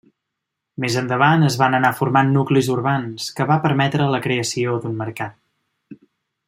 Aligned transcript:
Més 0.85 0.95
endavant, 1.01 1.45
es 1.49 1.57
van 1.63 1.77
anar 1.79 1.91
formant 1.99 2.33
nuclis 2.39 2.71
urbans, 2.79 3.29
que 3.41 3.47
va 3.53 3.61
permetre 3.67 4.09
la 4.17 4.25
creació 4.27 4.77
d'un 4.87 5.01
mercat. 5.05 5.41